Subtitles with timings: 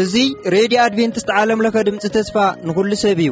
[0.00, 3.30] እዙይ ሬድዮ ኣድቨንትስት ዓለምለኸ ድምፂ ተስፋ ንኹሉ ሰብ እዩ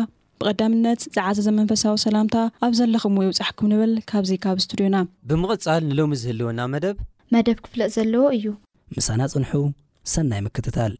[0.41, 2.35] ብቐዳምነት ዝዓዘ ዘመንፈሳዊ ሰላምታ
[2.65, 4.97] ኣብ ዘለኹም ይውፃሕኩም ንብል ካብዚ ካብ እስቱድዮና
[5.29, 6.97] ብምቕፃል ንሎሚ ዝህልወና መደብ
[7.33, 8.45] መደብ ክፍለጥ ዘለዎ እዩ
[8.95, 9.51] ምሳና ፅንሑ
[10.13, 10.93] ሰናይ ምክትታል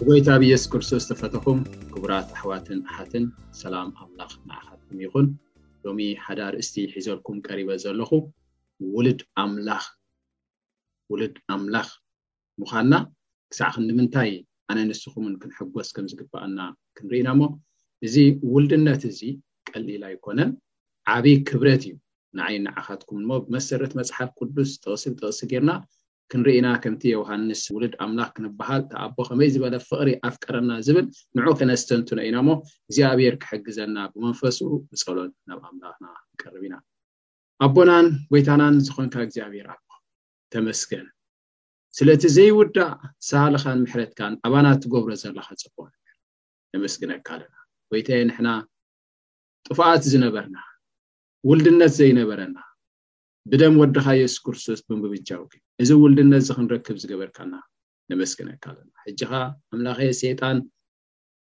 [0.00, 1.60] ብጎይታብ የሱ ክርስቶስ ተፈተኩም
[1.94, 3.24] ክቡራት ኣሕዋትን ኣሓትን
[3.62, 5.28] ሰላም ኣምላኽ ንዓካትኩም ይኹን
[5.86, 8.10] ሎሚ ሓዳርእስቲ ሒዘልኩም ቀሪበ ዘለኹ
[8.96, 9.70] ውልድ ኣምላ
[11.12, 11.90] ውሉድ ኣምላኽ
[12.62, 12.94] ምኳንና
[13.52, 14.30] ክሳዕከ ንምንታይ
[14.70, 16.58] ኣነ ንስኹምን ክንሕጎስ ከም ዝግባኣና
[16.96, 17.42] ክንርኢና ሞ
[18.06, 18.14] እዚ
[18.54, 19.20] ውልድነት እዚ
[19.70, 20.50] ቀሊላ ኣይኮነን
[21.14, 21.94] ዓብይ ክብረት እዩ
[22.38, 25.70] ንዓይ ንዓኻትኩም ሞ ብመሰረት መፅሓፍ ቅዱስ ተቕሲ ጥቕሲ ጌርና
[26.32, 31.06] ክንርኢና ከምቲ ዮውሃንስ ውልድ ኣምላኽ ክንበሃል እኣቦ ከመይ ዝበለ ፍቅሪ ኣፍቀረና ዝብል
[31.38, 32.50] ንዑ ከነስተንትነ ኢና ሞ
[32.88, 34.58] እግዚኣብሄር ክሕግዘና ብመንፈሱ
[34.92, 36.76] ብፀሎን ናብ ኣምላኽና ንቀርብ ኢና
[37.66, 39.76] ኣቦናን ጎይታናን ዝኮንካ እግዚኣብሄር ኣ
[40.54, 41.06] ተመስገን
[41.98, 42.92] ስለቲ ዘይውዳእ
[43.28, 45.76] ሳልኻን ምሕረትካን ኣባናት ትገብሮ ዘለካ ፀቦ
[46.74, 47.54] ንመስግነካ ኣለና
[47.92, 48.48] ወይታየ ንሕና
[49.66, 50.56] ጥፉኣት ዝነበርና
[51.48, 52.56] ውልድነት ዘይነበረና
[53.50, 57.52] ብደም ወድካ የሱስ ክርስቶስ ብምብጃው ግ እዚ ውልድነት እዚ ክንረክብ ዝገበርካና
[58.10, 59.32] ነመስግነካ ኣለና ሕጂ ኻ
[59.74, 60.56] ኣምላኸ ሴይጣን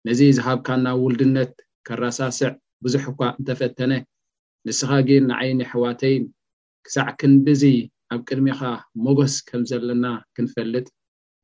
[0.09, 1.53] ነዚ ዝሃብካና ውልድነት
[1.89, 2.53] ከራሳስዕ
[2.85, 3.93] ብዙሕ እኳ እንተፈተነ
[4.67, 6.25] ንስኻ ግን ንዓይኒ ኣሕዋተይን
[6.87, 7.63] ክሳዕ ክንብዙ
[8.15, 8.61] ኣብ ቅድሚካ
[9.07, 10.07] መጎስ ከምዘለና
[10.37, 10.87] ክንፈልጥ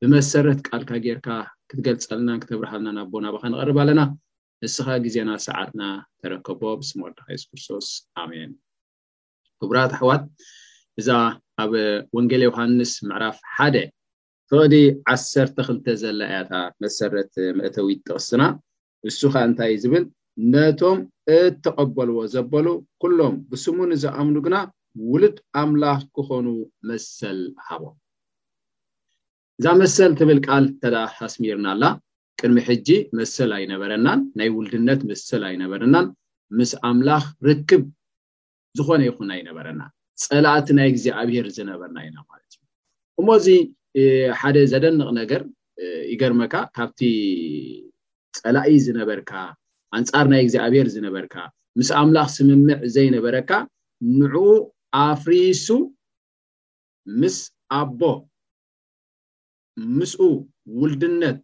[0.01, 1.27] ብመሰረት ቃልካ ጌይርካ
[1.69, 4.01] ክትገልፀልናን ክተብርሃልና ናቦናባካ ንቀርብ ኣለና
[4.63, 5.81] ንስኻ ግዜና ሰዓትና
[6.19, 7.87] ተረከቦ ብስምወድካስ ክርስቶስ
[8.21, 8.51] ኣሜን
[9.61, 10.23] ክቡራት ኣሕዋት
[11.01, 11.09] እዛ
[11.63, 11.71] ኣብ
[12.17, 13.75] ወንጌል ዮሃንስ ምዕራፍ ሓደ
[14.51, 14.73] ፍቅዲ
[15.13, 18.41] ዓሰተ ክልተ ዘላ እያታ መሰረት መእተዊት ተቕስና
[19.07, 20.03] ንሱካ እንታይ ዝብል
[20.53, 20.97] ነቶም
[21.37, 22.67] እተቀበልዎ ዘበሉ
[23.03, 24.55] ኩሎም ብስሙንዝኣምኑ ግና
[25.11, 26.47] ውሉድ ኣምላኽ ክኾኑ
[26.89, 27.83] መሰል ሃቦ
[29.59, 30.95] እዛ መሰል ትብል ቃል ተዳ
[31.27, 31.83] ኣስሚርና ኣላ
[32.39, 32.87] ቅድሚ ሕጂ
[33.19, 36.07] መሰል ኣይነበረናን ናይ ውልድነት መሰል ኣይነበረናን
[36.59, 37.83] ምስ ኣምላኽ ርክብ
[38.77, 39.81] ዝኮነ ይኹን ኣይነበረና
[40.23, 42.63] ፀላእቲ ናይ እግዚኣብሄር ዝነበርና ኢና ማለት እዩ
[43.19, 43.47] እሞ እዚ
[44.39, 45.41] ሓደ ዘደንቕ ነገር
[46.13, 46.99] ይገርመካ ካብቲ
[48.39, 49.31] ፀላኢ ዝነበርካ
[49.97, 51.35] ኣንፃር ናይ እግዚኣብሄር ዝነበርካ
[51.79, 53.51] ምስ ኣምላኽ ስምምዕ ዘይነበረካ
[54.19, 54.47] ንዑኡ
[55.01, 55.67] ኣፍሪሱ
[57.21, 57.37] ምስ
[57.79, 58.01] ኣቦ
[59.97, 60.21] ምስኡ
[60.81, 61.37] ውልድነት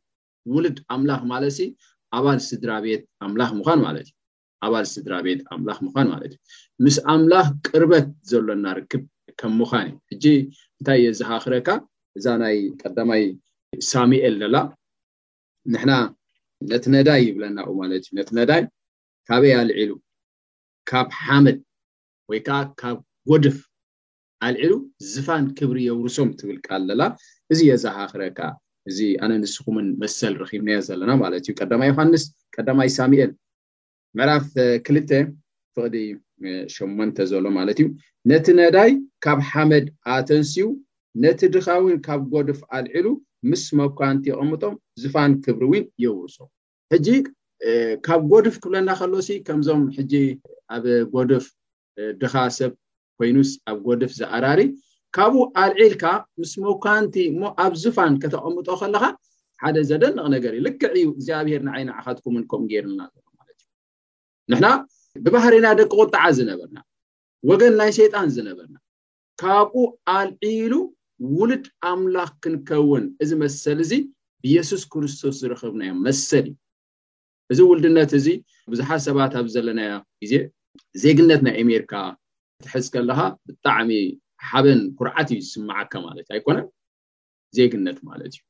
[0.54, 1.68] ውልድ ኣምላኽ ማለ ሲ
[2.18, 4.16] ኣባል ስድራ ቤት ኣምላ ምኳን ማለት እዩ
[4.66, 6.40] ኣባል ስድራ ቤት ኣምላኽ ምኳን ማለት እዩ
[6.86, 9.04] ምስ ኣምላኽ ቅርበት ዘሎና ርክብ
[9.40, 10.26] ከም ምኳን እዩ ሕጂ
[10.78, 11.68] እንታይ የ ዘካክረካ
[12.20, 13.24] እዛ ናይ ቀዳማይ
[13.90, 14.58] ሳሙኤል ዘላ
[15.74, 15.92] ንሕና
[16.72, 18.62] ነቲ ነዳይ ይብለና ኡ ማለት እዩ ነቲ ነዳይ
[19.30, 19.92] ካበ ኣልዒሉ
[20.92, 21.58] ካብ ሓመድ
[22.32, 22.98] ወይ ከዓ ካብ
[23.30, 23.58] ጎድፍ
[24.46, 24.72] ኣልዒሉ
[25.14, 27.02] ዝፋን ክብሪ የብርሶም ትብል ቃ ኣለላ
[27.54, 28.40] እዚ የዛካክረካ
[28.90, 32.24] እዚ ኣነ ንስኹምን መሰል ረኪብ ናዮ ዘለና ማለት እዩ ቀዳማ ዮሃንስ
[32.56, 33.32] ቀዳማ ይ ሳሚኤን
[34.20, 34.46] ምዕራፍ
[34.86, 35.12] ክልተ
[35.76, 35.98] ፍቅዲ
[36.76, 37.88] 8መንተ ዘሎ ማለት እዩ
[38.32, 38.92] ነቲ ነዳይ
[39.26, 40.66] ካብ ሓመድ ኣተንስዩ
[41.26, 43.08] ነቲ ድኻ ውን ካብ ጎድፍ ኣልዒሉ
[43.52, 46.50] ምስ መኳንቲ የቐምጦም ዝፋን ክብሪ እውን የውርሶም
[46.94, 47.08] ሕጂ
[48.08, 50.14] ካብ ጎዱፍ ክብለና ከሎሲ ከምዞም ሕጂ
[50.76, 51.46] ኣብ ጎዱፍ
[52.22, 52.72] ድኻ ሰብ
[53.22, 54.62] ኮይኑስ ኣብ ጎድፍ ዝኣራሪ
[55.16, 56.04] ካብኡ ኣልዒልካ
[56.42, 59.04] ምስ ሞኳንቲ እሞ ኣብ ዝፋን ከተቐምጦ ከለካ
[59.64, 63.02] ሓደ ዘደንቕ ነገር እዩ ልክዕ እዩ እግዚኣብሄር ንዓይናዓካትኩምምን ከም ገርልና
[63.40, 63.68] ማለት እዩ
[64.52, 64.68] ንሕና
[65.26, 66.78] ብባህሪና ደቂ ቁጣዓ ዝነበርና
[67.50, 68.76] ወገን ናይ ሸይጣን ዝነበርና
[69.42, 69.76] ካብኡ
[70.16, 70.74] ኣልዒሉ
[71.38, 73.94] ውሉድ ኣምላኽ ክንከውን እዚ መሰል እዚ
[74.44, 76.56] ብየሱስ ክርስቶስ ዝረክብና እዮም መሰል እዩ
[77.54, 78.28] እዚ ውልድነት እዚ
[78.74, 79.94] ብዙሓት ሰባት ኣብ ዘለናዮ
[80.24, 80.34] ግዜ
[81.04, 81.92] ዜግነት ናይ ኣሜርካ
[82.66, 83.92] ትሕዝ ከለካ ብጣዕሚ
[84.50, 86.66] ሓበን ኩርዓት እዩ ዝስማዓካ ማለት ኣይኮነን
[87.58, 88.42] ዜግነት ማለት እዩ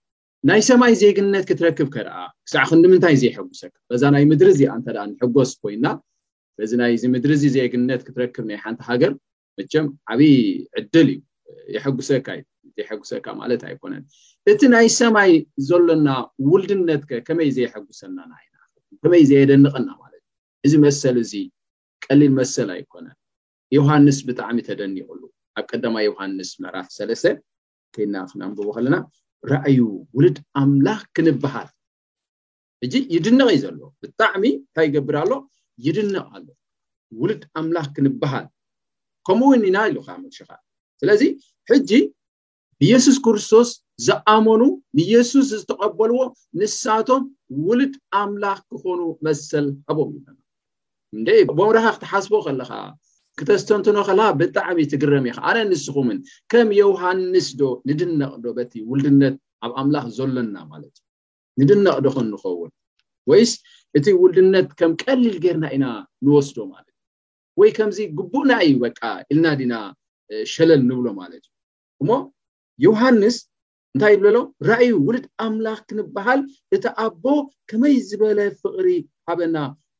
[0.50, 5.52] ናይ ሰማይ ዜግነት ክትረክብ ከ ርአ ክሳዕ ክንድምንታይ ዘይሐጉሰካ በዛ ናይ ምድሪ እዚ እንተ ንሕጎስ
[5.64, 5.86] ኮይና
[6.58, 9.12] ከዚ ናይዚ ምድሪ ዚ ዜግነት ክትረክብ ናይ ሓንቲ ሃገር
[9.60, 10.34] መቸም ዓብይ
[10.80, 11.20] ዕድል እዩ
[11.76, 12.28] የሐጉሰካ
[12.78, 14.04] ዘይሐጉሰካ ማለት ኣይኮነን
[14.54, 15.32] እቲ ናይ ሰማይ
[15.70, 16.08] ዘለና
[16.52, 18.46] ውልድነት ከ ከመይ ዘይሐጉሰልናይ
[19.04, 20.24] ከመይ ዘየደንቅና ማለት
[20.66, 21.34] እዩ እዚ መሰሊ እዚ
[22.08, 23.16] ቀሊል መሰል ኣይኮነን
[23.76, 25.22] ዮሃንስ ብጣዕሚ ተደኒይቁሉ
[25.60, 27.26] ኣብ ቀዳማ ዮሃንስ ምዕራፍ ሰለስተ
[27.96, 28.96] ከይድና ክነንብቦ ከለና
[29.52, 29.78] ራእዩ
[30.16, 31.70] ውሉድ ኣምላኽ ክንበሃል
[32.84, 35.32] ሕጂ ይድንቕ እዩ ዘሎ ብጣዕሚ እንታይ ይገብር ኣሎ
[35.86, 36.48] ይድንቕ ኣሎ
[37.20, 38.46] ውሉድ ኣምላኽ ክንበሃል
[39.28, 40.50] ከምኡ እውን ኒና ኢሉካ መልሽኻ
[41.02, 41.24] ስለዚ
[41.72, 41.92] ሕጂ
[42.88, 43.72] ኢየሱስ ክርስቶስ
[44.08, 44.62] ዝኣመኑ
[45.00, 46.22] ንየሱስ ዝተቀበልዎ
[46.60, 47.24] ንሳቶም
[47.68, 50.18] ውሉድ ኣምላኽ ክኾኑ መሰል ሃቦ ዩ
[51.22, 51.28] እደ
[51.58, 52.74] ቦምርሃ ክትሓስቦ ከለካ
[53.40, 56.18] ክተስተንትኖ ከላ ብጣዕሚ ትግረም ኢከኣነ ንስኹምን
[56.52, 59.36] ከም ዮውሃንስ ዶ ንድነቅ ዶ በቲ ውልድነት
[59.66, 60.96] ኣብ ኣምላኽ ዘሎና ማለት
[61.62, 62.72] እዩ ንድነቅ ዶ ክንንኸውን
[63.32, 63.52] ወይስ
[63.98, 65.86] እቲ ውልድነት ከም ቀሊል ጌይርና ኢና
[66.26, 66.88] ንወስዶ ማለትዩ
[67.60, 69.02] ወይ ከምዚ ግቡእናእዩ በቃ
[69.32, 69.74] ኢልና ድና
[70.54, 72.12] ሸለል ንብሎ ማለት እዩ እሞ
[72.86, 73.38] ዮውሃንስ
[73.96, 74.38] እንታይ ለሎ
[74.70, 76.42] ራእዩ ውልድ ኣምላኽ ክንበሃል
[76.76, 77.24] እቲ ኣቦ
[77.70, 78.88] ከመይ ዝበለ ፍቅሪ
[79.30, 79.58] ሃበና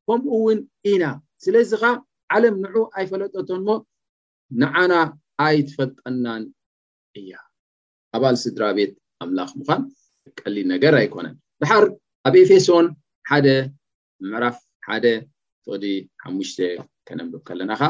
[0.08, 0.60] ከምኡእውን
[0.92, 1.04] ኢና
[1.46, 1.88] ስለዚ ኻ
[2.36, 3.72] ዓለም ንዑ ኣይፈለጠቶን ሞ
[4.62, 4.94] ንዓና
[5.46, 6.44] ኣይትፈልጠናን
[7.20, 7.32] እያ
[8.18, 8.92] ኣባል ስድራ ቤት
[9.24, 9.82] ኣምላኽ ምዃን
[10.40, 11.86] ቀሊል ነገር ኣይኮነን ድሓር
[12.28, 12.88] ኣብ ኤፌሶን
[13.30, 13.48] ሓደ
[14.30, 14.58] ምዕራፍ
[14.88, 15.06] ሓደ
[15.66, 15.86] ፍቅዲ
[16.24, 16.60] ሓሙሽተ
[17.08, 17.84] ከነንብብ ከለና ካ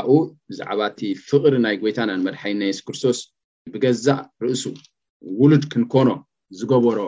[0.00, 0.18] ኣብኡ
[0.50, 3.18] ብዛዕባ እቲ ፍቅሪ ናይ ጎይታና ንመድሓይንና የሱስ ክርስቶስ
[3.72, 4.62] ብገዛእ ርእሱ
[5.40, 6.08] ውሉድ ክንኮኖ
[6.58, 6.98] ዝገበሮ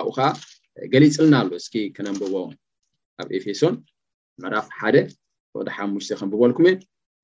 [0.00, 0.28] ኣብኡ ከዓ
[0.94, 2.34] ገሊፅልና ኣሎ እስኪ ከነንብቦ
[3.22, 3.74] ኣብ ኤፌሶን
[4.42, 4.96] ምዕራፍ ሓደ
[5.60, 6.74] ቅዲ ሓሙሽተ ከንብበልኩም እ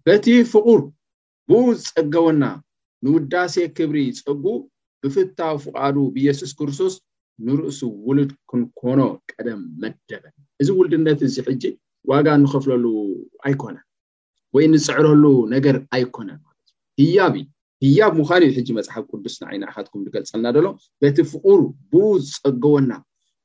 [0.06, 0.80] በቲ ፍቁር
[1.50, 2.42] ብኡዝፀገወና
[3.04, 4.44] ንውዳሴ ክብሪ ፀጉ
[5.02, 6.94] ብፍታዊ ፍቃዱ ብየሱስ ክርስቶስ
[7.46, 9.00] ንርእሱ ውሉድ ክንኮኖ
[9.30, 11.64] ቀደም መደበን እዚ ውልድነት እዚ ሕጂ
[12.10, 12.84] ዋጋ ንኽፍለሉ
[13.46, 13.86] ኣይኮነን
[14.56, 17.28] ወይ ንፅዕረሉ ነገር ኣይኮነን ማለትእዩ ህያ
[17.84, 20.66] ህያብ ምዃሉዩ ሕጂ መፅሓፍ ቅዱስ ንዓይናዕካትኩም ንገልፀልና ደሎ
[21.02, 21.60] በቲ ፍቁር
[21.92, 22.90] ብኡ ዝፀገወና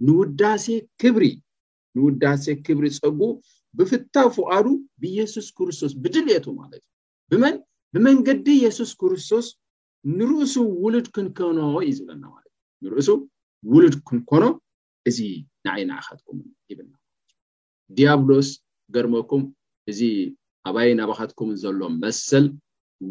[0.07, 0.65] ንውዳሴ
[1.03, 1.25] ክብሪ
[1.97, 3.19] ንውዳሴ ክብሪ ፀጉ
[3.79, 4.65] ብፍታ ፉቃዱ
[5.01, 6.81] ብየሱስ ክርስቶስ ብድልቱ ማለት
[7.33, 7.55] እዩ ብን
[7.93, 9.47] ብመንገዲ ኢየሱስ ክርስቶስ
[10.17, 13.07] ንርእሱ ውሉድ ክንኮኖ እዩ ዝብለና ማለት እዩ ንርእሱ
[13.73, 14.43] ውሉድ ክንኮኖ
[15.11, 15.19] እዚ
[15.67, 16.39] ንዓይ ናኣካትኩም
[16.69, 17.37] ሂብልና ለትእዩ
[17.97, 18.49] ዲያብሎስ
[18.95, 19.43] ገርመኩም
[19.93, 20.01] እዚ
[20.69, 22.45] ኣባይ ናባኻትኩም ዘሎ መስል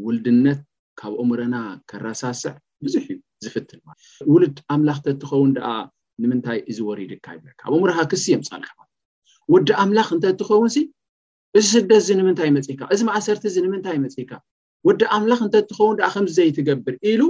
[0.04, 0.60] ውልድነት
[1.00, 1.54] ካብ እምረና
[1.92, 2.54] ከራሳስዕ
[2.86, 5.66] ብዙሕ እዩ ዝፍትል ማለት ውሉድ ኣምላኽ ተትኸውን ድኣ
[6.22, 8.62] ንምንታይ እዚ ወሪድካ ይብለካ ኣብ እምረካ ክስ ዮምፃል
[9.54, 10.78] ውዲ ኣምላኽ እንተትኸውን ሲ
[11.58, 14.32] እዚ ስደት እዚ ንምንታይ መፂካ እዚ ማእሰርቲ እዚ ንምንታይ መፅኢካ
[14.88, 17.22] ውዲ ኣምላኽ እንተትኸውን ድኣ ከምዚ ዘይትገብር ኢሉ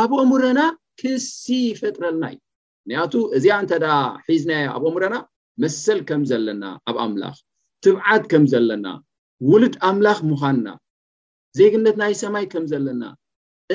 [0.00, 0.60] ኣብኦምረና
[1.00, 2.36] ክሲ ይፈጥረልና ዩ
[2.86, 3.84] ምክንያቱ እዚኣ እንተደ
[4.28, 5.16] ሒዝናየ ኣብኦምሮና
[5.62, 7.36] መሰል ከም ዘለና ኣብ ኣምላኽ
[7.84, 8.86] ትብዓት ከም ዘለና
[9.50, 10.68] ውሉድ ኣምላኽ ምዃንና
[11.58, 13.02] ዜግነት ናይ ሰማይ ከም ዘለና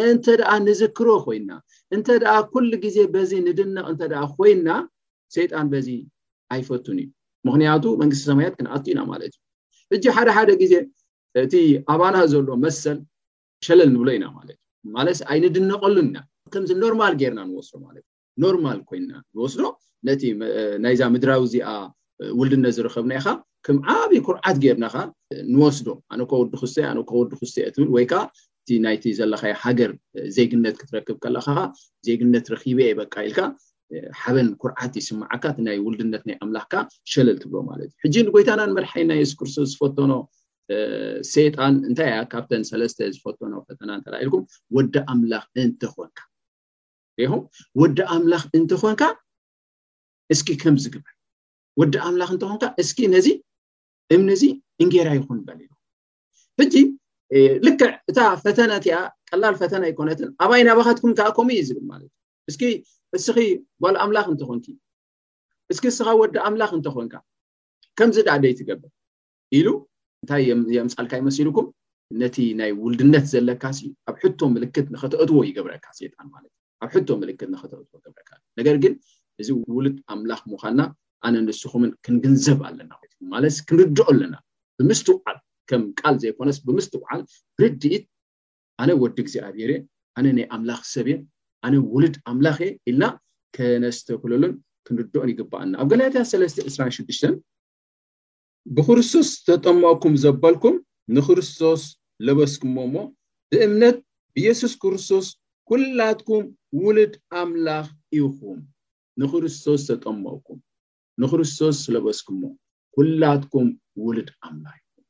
[0.05, 1.51] እንተ ደኣ ንዝክሮ ኮይና
[1.95, 4.69] እንተደኣ ኩሉ ግዜ በዚ ንድንቅ እንተደኣ ኮይና
[5.37, 5.87] ሰይጣን በዚ
[6.55, 7.07] ኣይፈቱን እዩ
[7.47, 9.33] ምክንያቱ መንግስቲ ሰማያት ክንኣቱ ኢና ማለት
[9.91, 10.73] እዩ እጂ ሓደ ሓደ ግዜ
[11.43, 11.53] እቲ
[11.93, 12.97] ኣባና ዘሎ መሰል
[13.67, 16.17] ሸለል እንብሎ ኢና ማለት እዩ ማለት ኣይንድነቀሉን ኢና
[16.53, 19.61] ከምዚ ኖርማል ጌርና ንወስዶ ማለት እዩ ኖርማል ኮይና ንወስዶ
[20.09, 20.21] ነቲ
[20.83, 21.69] ናይዛ ምድራዊ እዚኣ
[22.39, 23.27] ውልድነት ዝረከብና ኢካ
[23.65, 24.97] ከም ዓብይ ኩርዓት ጌርና ካ
[25.53, 28.21] ንወስዶ ኣነኮ ወዲ ክዝሶ ኣነኮ ወዲ ክስት ትብል ወይከዓ
[28.61, 29.91] እቲ ናይቲ ዘለካይ ሃገር
[30.35, 31.47] ዜግነት ክትረክብ ከለካ
[32.07, 33.39] ዜግነት ረኪብየ ይበቃ ኢልካ
[34.21, 36.81] ሓበን ኩርዓት ስማዓካ ናይ ውልድነት ናይ ኣምላኽ ከዓ
[37.11, 40.11] ሸለልትቦ ማለት እዩ ሕጂ ንጎይታናን መድሓይና የሱ ክርስቶስ ዝፈተኖ
[41.31, 44.43] ሴጣን እንታይ ያ ካብተን ሰለስተ ዝፈተኖ ፈተና እተራኢልኩም
[44.77, 46.17] ወዲ ኣምላኽ እንትኮንካ
[47.31, 47.41] ኹም
[47.81, 49.03] ወዲ ኣምላኽ እንትኮንካ
[50.35, 51.15] እስኪ ከምዝግበር
[51.81, 53.27] ወዲ ኣምላኽ እንትኮንካ እስኪ ነዚ
[54.17, 54.43] እምነዚ
[54.83, 55.69] እንጌራ ይኹን በሊዩ
[56.61, 56.75] ሕጂ
[57.65, 58.95] ልክዕ እታ ፈተና ትያ
[59.31, 62.69] ቀላል ፈተና ይኮነትን ኣባይ ናባካትኩም ከዓ ከምኡ እዩ ዝብል ማለትእዩ
[63.17, 63.37] እስኺ
[63.83, 64.65] ጓል ኣምላኽ እንትኾንቲ
[65.73, 67.13] እስኪ ንስኻ ወዲ ኣምላኽ እንተኾንካ
[67.97, 68.89] ከምዚ ዳደይ ትገብር
[69.57, 69.67] ኢሉ
[70.23, 70.43] እንታይ
[70.77, 71.67] የምፃልካ ይመሲልኩም
[72.21, 77.49] ነቲ ናይ ውልድነት ዘለካሲ ኣብ ሕቶ ምልክት ንክተእጥዎ ይገብረካ ሴጣን ማለት እዩ ኣብ ሕቶ ምልክት
[77.53, 78.93] ንከተጥዎ ይገብረካ ነገር ግን
[79.41, 80.81] እዚ ውሉድ ኣምላኽ ምዃንና
[81.27, 84.35] ኣነ ንስኹምን ክንግንዘብ ኣለና ትማለት ክንርድኦ ኣለና
[84.79, 85.37] ብምስትቁዓል
[85.71, 87.21] ከም ቃል ዘይኮነስ ብምስትቁዓል
[87.63, 88.05] ርድኢት
[88.83, 89.71] ኣነ ወዲግ ዚኣብሄረ
[90.17, 91.19] ኣነ ናይ ኣምላኽ ሰብእ
[91.65, 93.03] ኣነ ውሉድ ኣምላኽ እየ ኢልና
[93.55, 94.53] ከነስተክለሉን
[94.87, 97.39] ክንድድኦን ይግባኣልና ኣብ ገላትያስ 326
[98.75, 100.75] ብክርስቶስ ዝተጠመቕኩም ዘበልኩም
[101.15, 101.81] ንክርስቶስ
[102.25, 103.05] ለበስኩምሞ ሞ
[103.51, 103.97] ብእምነት
[104.35, 105.27] ብየሱስ ክርስቶስ
[105.69, 106.43] ኩላትኩም
[106.83, 107.87] ውሉድ ኣምላኽ
[108.19, 108.59] ኢኹም
[109.21, 110.59] ንክርስቶስ ተጠመቕኩም
[111.23, 112.43] ንክርስቶስ ለበስኩምሞ
[112.97, 113.67] ኩላትኩም
[114.05, 115.07] ውሉድ ኣምላኽ ይኹም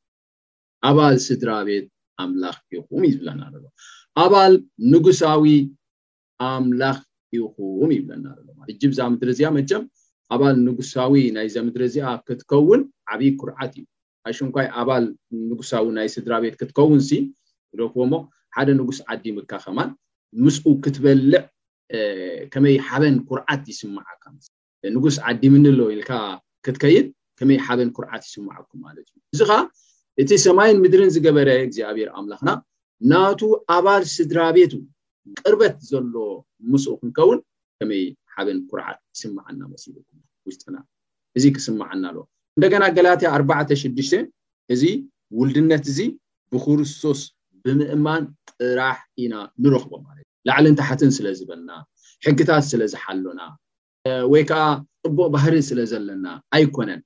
[0.91, 1.88] ኣባል ስድራ ቤት
[2.25, 3.41] ኣምላኽ ይኹም እዩ ዝብለና
[4.24, 4.53] ኣባል
[4.94, 5.44] ንጉሳዊ
[6.48, 6.98] ኣምላኽ
[7.38, 9.84] ይኹውም ይብለና ሎማ እጅብ ዛ ምድሪ እዚኣ መቸም
[10.34, 12.81] ኣባል ንጉሳዊ ናይዚ ምድሪ እዚኣ ክትከውን
[13.13, 13.86] ዓብይ ኩርዓት እዩ
[14.29, 15.05] ኣይሽንኳይ ኣባል
[15.51, 17.00] ንጉሳዊ ናይ ስድራ ቤት ክትከውን
[17.79, 18.13] ደክቦሞ
[18.55, 19.89] ሓደ ንጉስ ዓዲምካ ከማን
[20.43, 21.41] ምስ ክትበልዕ
[22.53, 26.12] ከመይ ሓበን ኩርዓት ይስማዓካንጉስ ዓዲምኒኣሎ ኢልካ
[26.65, 27.08] ክትከይድ
[27.39, 29.60] ከመይ ሓበን ኩርዓት ይስማዓኩም ማለት እዩ እዚ ከዓ
[30.22, 32.50] እቲ ሰማይን ምድርን ዝገበረ እግዚኣብር ኣምላኽና
[33.12, 33.39] ናቱ
[33.77, 34.74] ኣባል ስድራ ቤት
[35.43, 36.13] ቅርበት ዘሎ
[36.71, 37.39] ምስኡ ክንከውን
[37.79, 39.95] ከመይ ሓብን ኩርዓት ክስማዓና መሲሉ
[40.50, 40.75] ውስጥና
[41.38, 42.24] እዚ ክስመዓና ኣለዎ
[42.57, 44.12] እንደገና ገላትያ 46ሽ
[44.74, 44.83] እዚ
[45.39, 46.00] ውልድነት እዚ
[46.53, 47.19] ብክርስቶስ
[47.65, 48.24] ብምእማን
[48.62, 49.33] ጥራሕ ኢና
[49.63, 51.71] ንረክቦ ማለት እዩ ላዕሊ ንታሕትን ስለ ዝበልና
[52.25, 53.41] ሕግታት ስለዝሓሉና
[54.33, 54.65] ወይ ከዓ
[55.03, 56.25] ፅቡቅ ባህሪ ስለ ዘለና
[56.57, 57.01] ኣይኮነን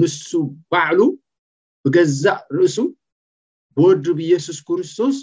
[0.00, 0.30] ንሱ
[0.72, 1.00] ባዕሉ
[1.84, 2.76] ብገዛእ ርእሱ
[3.76, 5.16] ብወድ ብኢየሱስ ክርስቶስ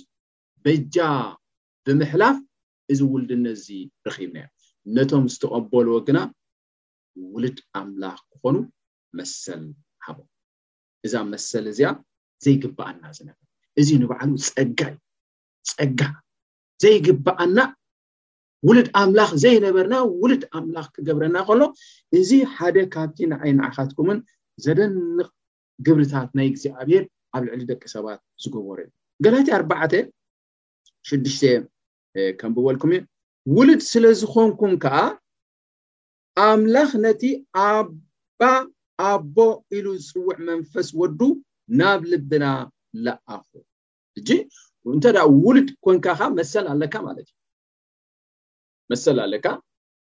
[0.65, 0.95] በጃ
[1.87, 2.37] ብምሕላፍ
[2.93, 3.67] እዚ ውልድነት እዚ
[4.09, 4.47] ርኪብናዮ
[4.95, 6.19] ነቶም ዝተቐበልዎ ግና
[7.33, 8.55] ውልድ ኣምላኽ ክኾኑ
[9.17, 9.63] መሰል
[10.05, 10.17] ሃቦ
[11.05, 11.89] እዛ መሰል እዚኣ
[12.43, 13.47] ዘይግባኣና ዝነበር
[13.81, 14.95] እዚ ንባዕሉ ፀጋ ዩ
[15.77, 15.99] ፀጋ
[16.83, 17.57] ዘይግባኣና
[18.67, 21.61] ውሉድ ኣምላኽ ዘይነበርና ውሉድ ኣምላኽ ክገብረና ከሎ
[22.19, 24.19] እዚ ሓደ ካብቲ ንዓይናዓኻትኩምን
[24.65, 25.27] ዘደንቕ
[25.85, 27.03] ግብርታት ናይ እግዚኣብሔር
[27.35, 28.87] ኣብ ልዕሊ ደቂ ሰባት ዝገበሮ እዩ
[29.25, 29.81] ገላት ኣርባዕ
[31.07, 31.43] ሽሽተ
[32.39, 33.01] ከም ብበልኩም እዩ
[33.55, 34.95] ውሉድ ስለዝኮንኩም ከዓ
[36.45, 37.21] ኣምላኽ ነቲ
[37.65, 38.41] ኣባ
[39.09, 39.35] ኣቦ
[39.77, 41.19] ኢሉ ዝፅውዕ መንፈስ ወዱ
[41.79, 42.45] ናብ ልብና
[43.05, 43.45] ለኣኹ
[44.19, 44.29] እጂ
[44.93, 47.35] እንተደ ውሉድ ኮንካ ከዓ መሰል ኣለካ ማለት እዩ
[48.93, 49.45] መሰል ኣለካ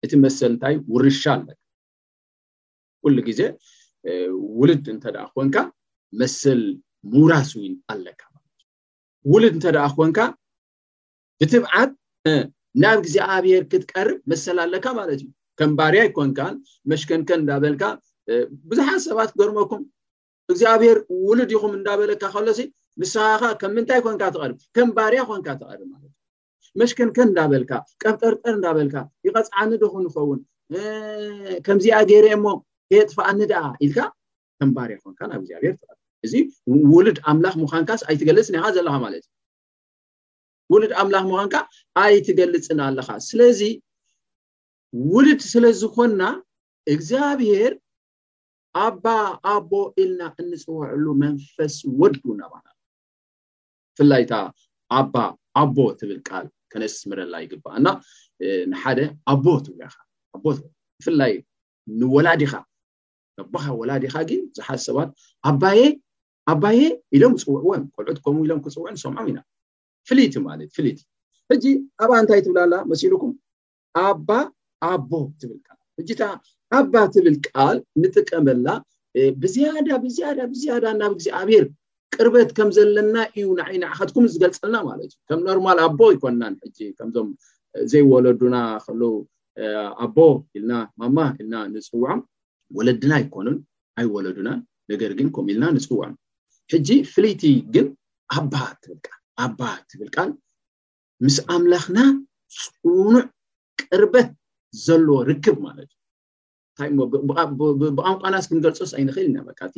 [0.05, 1.59] እቲ መስል እንታይ ውርሻ ኣለካ
[3.03, 3.41] ኩሉ ግዜ
[4.59, 5.03] ውልድ እንተ
[5.35, 5.55] ኮንካ
[6.21, 6.61] መስል
[7.11, 8.67] ምውራስ እወን ኣለካ ማለትእዩ
[9.31, 10.09] ውድእንተደ ኮን
[11.43, 11.91] ብትብዓት
[12.81, 15.25] ናብ እግዚኣብሄር ክትቀርብ መሰላ ኣለካ ማለት እዩ
[15.59, 16.39] ከም ባርያ ይኮንካ
[16.91, 17.83] መሽከንከን እንዳበልካ
[18.69, 19.81] ብዙሓት ሰባት ክገርመኩም
[20.51, 22.45] እግዚኣብሔር ውሉድ ይኹም እንዳበለካ ከሎ
[23.01, 27.71] ንስስኻካ ከም ምንታይ ኮንካ ትርብ ከም ባርያ ኮንካ ትርብ ማለት እዩ መሽከንከን እንዳበልካ
[28.03, 28.95] ቀብጠርጠር እዳበልካ
[29.27, 30.39] ይቀፃዓኒ ድኩን ይኸውን
[31.67, 32.47] ከምዚኣ ገይርአ ሞ
[32.89, 33.99] ከየ ጥፋኣኒ ድኣ ኢልካ
[34.59, 35.95] ከም ባርያ ይኮንካ ናብ እግዚኣብሄር ትር
[36.25, 36.33] እዚ
[36.95, 39.33] ውሉድ ኣምላኽ ሙዃንካስ ኣይትገልፅናይካ ዘለካ ማለት እዩ
[40.73, 41.55] ውሉድ ኣምላክ ምኳንካ
[42.03, 43.59] ኣይትገልፅን ኣለካ ስለዚ
[45.13, 46.23] ውሉድ ስለዝኮንና
[46.93, 47.73] እግዚኣብሄር
[48.85, 49.05] ኣባ
[49.53, 52.77] ኣቦ ኢልና እንፅውዕሉ መንፈስ ወድዱ እናባሃል
[53.93, 54.33] ብፍላይ እታ
[54.99, 55.15] ኣባ
[55.61, 57.87] ኣቦ ትብል ቃል ከነስ ምረላ ይግባእና
[58.71, 58.99] ንሓደ
[59.33, 59.93] ኣቦትውኣቦ
[60.99, 61.33] ብፍላይ
[61.99, 62.53] ንወላዲኻ
[63.43, 65.09] ኣቦኻ ወላዲካ ግን ዙሓ ሰባት
[65.51, 65.63] ኣባ
[66.51, 66.81] ኣባየ
[67.15, 69.37] ኢሎም ክፅውዕወን ቆልዑት ከምኡ ኢሎም ክፅውዑ ሰምዖ ኢና
[70.09, 70.87] ፍልይቲ ማለት ፍቲ
[71.51, 71.65] ሕጂ
[72.03, 73.31] ኣብኣ እንታይ ትብላላ መሲሉኩም
[74.07, 74.29] ኣባ
[74.91, 76.21] ኣቦ ትብል ቃል ሕጅታ
[76.79, 78.67] ኣባ ትብል ቃል ንጥቀመላ
[79.41, 80.17] ብዝያዳ ብዝ
[80.53, 81.65] ብዝያዳ ናብ እግዚኣብሔር
[82.15, 87.29] ቅርበት ከም ዘለና እዩ ንዓይናዓካትኩም ዝገልፀልና ማለት እዩ ከም ኖርማል ኣቦ ይኮንናን ሕጂ ከምዞም
[87.91, 88.55] ዘይወለዱና
[88.85, 88.89] ከ
[90.05, 90.17] ኣቦ
[90.57, 92.21] ኢልና ማማ ኢልና ንፅውዖም
[92.77, 93.57] ወለድና ይኮኑን
[94.01, 94.59] ኣይወለዱናን
[94.91, 96.15] ነገር ግን ከምኡ ኢልና ንፅውዖም
[96.73, 97.43] ሕጂ ፍልይቲ
[97.75, 97.87] ግን
[98.37, 100.29] ኣባ ትብል ቃል ኣባ ትብል ቃል
[101.25, 101.99] ምስ ኣምላኽና
[102.61, 103.13] ፅኑዕ
[103.81, 104.29] ቅርበት
[104.85, 106.99] ዘለዎ ርክብ ማለት እዩ እንታይ ሞ
[107.97, 109.75] ብቃንቋናስ ክንገልፆስ ኣይንክእል ኢና ካቲ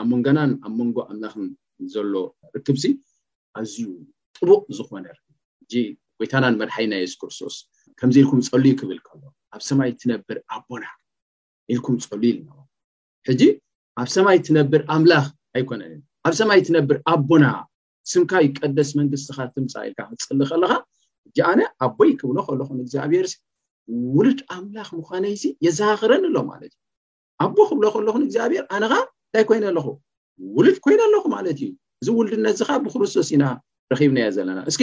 [0.00, 1.46] ኣብ መንጎናን ኣብ መንጎ ኣምላኽን
[1.94, 2.12] ዘሎ
[2.56, 2.92] ርክብ ዚ
[3.60, 3.88] ኣዝዩ
[4.36, 5.16] ጥቡቅ ዝኮነር
[6.20, 7.56] ወይታናን መድሓይና የሱስ ክርስቶስ
[8.00, 9.20] ከምዚ ኢልኩም ፀሉይ ክብል ከሎ
[9.56, 10.84] ኣብ ሰማይ ትነብር ኣቦና
[11.72, 12.56] ኢልኩም ፀሉይ ኢልዎ
[13.28, 13.42] ሕጂ
[14.02, 15.94] ኣብ ሰማይ ትነብር ኣምላኽ ኣይኮነን
[16.28, 17.44] ኣብ ሰማይ ትነብር ኣቦና
[18.12, 20.72] ስምካይ ቀደስ መንግስትካ ትምፃኢካ ክትፅል ከለካ
[21.28, 26.78] እጃኣነ ኣቦይ ክብሎ ከለኩን እግዚኣብሔር እ ውሉድ ኣምላኽ ምዃነይ ዚ የዘክረኒኣሎ ማለት እዩ
[27.46, 29.86] ኣቦ ክብሎ ከለኩን እግዚኣብሔር ኣነካ እንታይ ኮይኑ ኣለኹ
[30.56, 31.70] ውሉድ ኮይኑ ኣለኹ ማለት እዩ
[32.02, 33.44] እዚ ውልድነት እዚ ካ ብክርስቶስ ኢና
[33.92, 34.82] ረኪብናዮ ዘለና እስኪ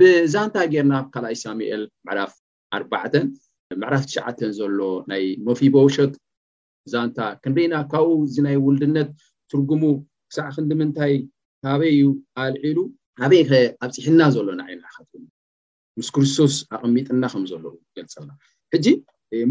[0.00, 2.32] ብዛንታ ጌርና ካልኣይ ሳሙኤል መዕራፍ
[2.78, 2.92] ኣባ
[3.82, 4.78] መዕራፍ ትሽዓን ዘሎ
[5.10, 6.12] ናይ መፊቦውሸጥ
[6.92, 9.08] ዛንታ ክንደና ካብኡ እዚ ናይ ውልድነት
[9.52, 9.82] ትርጉሙ
[10.30, 11.14] ክሳዕ ክንዲምንታይ
[11.72, 11.98] ኣበይ
[12.42, 12.78] ኣልዒሉ
[13.24, 15.08] ኣበይ ከ ኣብ ፂሕና ዘሎና ዓይና ካት
[15.98, 17.64] ምስ ክርስቶስ ኣቅሚጥና ከም ዘሎ
[17.96, 18.30] ገልፀና
[18.74, 18.86] ሕጂ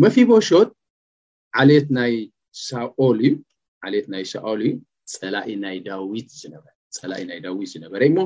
[0.03, 0.69] መፊቦሾት
[1.61, 2.13] ዓሌት ናይ
[2.67, 3.33] ሳል እዩ
[3.95, 4.73] ዓት ናይ ሳኦል እዩ
[5.19, 5.35] ፀላ
[5.87, 8.17] ዳዊት ዝፀላኢ ናይ ዳዊት ዝነበረ እሞ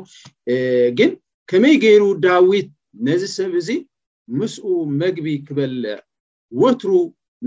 [0.97, 1.11] ግን
[1.51, 2.67] ከመይ ገይሩ ዳዊት
[3.07, 3.69] ነዚ ሰብ እዚ
[4.39, 4.65] ምስኡ
[5.01, 5.95] መግቢ ክበልዕ
[6.61, 6.91] ወትሩ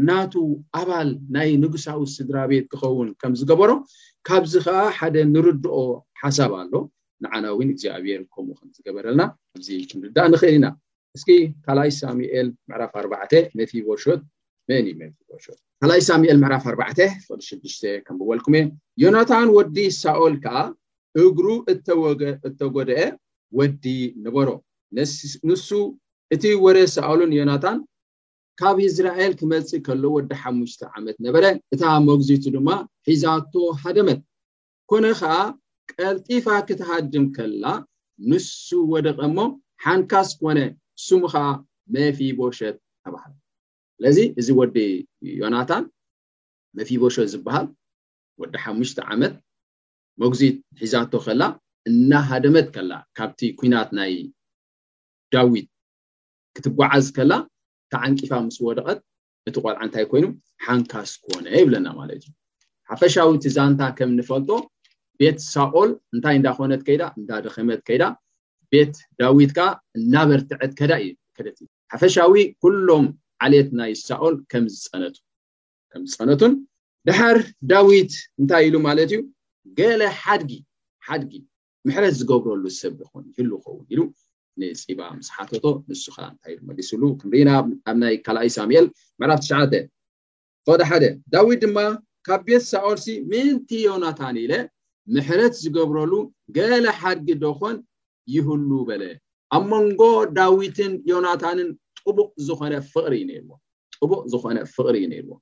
[0.08, 0.34] ናቱ
[0.80, 3.70] ኣባል ናይ ንጉሳዊ ስድራ ቤት ክኸውን ከም ዝገበሮ
[4.28, 5.76] ካብዚ ከዓ ሓደ ንርድኦ
[6.22, 6.72] ሓሳብ ኣሎ
[7.22, 9.22] ንዓና እውን እግዚኣብሔር ከምኡ ክንዝገበረልና
[9.58, 10.66] እዚ ክምርዳእ ንክእል ኢና
[11.16, 11.30] እስኪ
[11.64, 14.20] ካላይ ሳሙኤል ምዕራፍ4ርባዕ መቲ ቦሾት
[14.70, 14.86] መኒ
[15.30, 16.88] ቦሾት ካላኣይ ሳሙኤል ምዕራፍ4ዕ
[17.48, 18.62] 6ሽ ከምብወልኩም እ
[19.04, 20.56] ዮናታን ወዲ ሳኦል ከዓ
[21.24, 21.46] እግሩ
[22.48, 23.04] እተጎደአ
[23.60, 23.84] ወዲ
[24.26, 24.48] ንበሮ
[25.48, 25.64] ንሱ
[26.34, 27.78] እቲ ወረ ሳኦሉን ዮናታን
[28.60, 31.44] ካብ እዝራኤል ክመጽእ ከሎ ወዲ ሓሙሽተ ዓመት ነበረ
[31.74, 32.68] እታ መግዚቱ ድማ
[33.08, 34.20] ሒዛቶ ሃደመት
[34.90, 35.34] ኮነ ከዓ
[35.92, 37.64] ቀልጢፋ ክትሃድም ከላ
[38.30, 39.38] ንሱ ወደቐ እሞ
[39.84, 40.58] ሓንካስ ኮነ
[41.06, 41.44] ስሙ ከዓ
[41.94, 43.32] መፊቦሸት ተባሃል
[43.96, 44.76] ስለዚ እዚ ወዲ
[45.40, 45.84] ዮናታን
[46.80, 47.66] መፊቦሸት ዝበሃል
[48.42, 49.34] ወዲ ሓሙሽተ ዓመት
[50.22, 51.42] መጉዚት ሒዛቶ ከላ
[51.90, 54.12] እናሃደመት ከላ ካብቲ ኩናት ናይ
[55.34, 55.68] ዳዊት
[56.56, 57.32] ክትጓዓዝ ከላ
[58.06, 59.00] ዓንቂፋ ምስ ወደቀት
[59.48, 60.26] እቲ ቆልዓ እንታይ ኮይኑ
[60.64, 62.32] ሓንካስ ኮነ ይብለና ማለት እዩ
[62.90, 64.50] ሓፈሻዊ ቲዛንታ ከም ንፈልጦ
[65.20, 68.04] ቤት ሳኦል እንታይ እንዳኮነት ከይዳ እንዳደከመት ከይዳ
[68.72, 69.68] ቤት ዳዊት ከዓ
[69.98, 70.92] እናበርትዐት ከዳ
[71.92, 73.06] ሓፈሻዊ ኩሎም
[73.44, 74.34] ዓልት ናይ ሳኦል
[74.74, 76.52] ዝፀነምዝፀነቱን
[77.08, 77.38] ድሓር
[77.72, 79.22] ዳዊት እንታይ ኢሉ ማለት እዩ
[79.78, 80.52] ገለ ሓድጊ
[81.06, 81.32] ሓድጊ
[81.86, 84.00] ምሕረት ዝገብረሉ ሰብ ብኮን ይህል ይኸውን ኢሉ
[84.60, 86.16] ንፅባ ምስሓቶ ንሱ ከ
[86.46, 87.50] ኣይመሊስሉ ክምሪኢና
[87.90, 88.86] ኣብ ናይ ካልኣይ ሳሚኤል
[89.20, 89.38] ምዕላፍ
[89.72, 89.74] ት
[90.66, 91.04] ኮደ1ደ
[91.34, 91.76] ዳዊት ድማ
[92.26, 94.52] ካብ ቤት ሳቆርሲ ምንቲ ዮናታን ኢለ
[95.14, 96.12] ምሕረት ዝገብረሉ
[96.56, 97.76] ገሌ ሓድጊ ዶኮን
[98.34, 99.02] ይህሉ በለ
[99.56, 100.02] ኣብ መንጎ
[100.38, 101.68] ዳዊትን ዮናታንን
[102.18, 105.32] ቡቅዝኾነፍሪዩዎጥቡቅ ዝኮነ ፍቅሪ እዩ ነይርዎ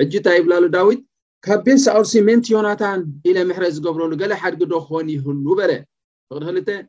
[0.00, 1.00] ሕጅእንታ ይብላሉ ዳዊት
[1.46, 3.00] ካብ ቤት ሳቆርሲ ምንቲ ዮናታን
[3.30, 6.84] ኢለ ምሕረት ዝገብረሉ ገለ ሓድጊ ዶኮን ይህሉ በለቅሪክ